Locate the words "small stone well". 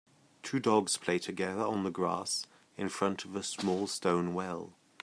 3.43-4.73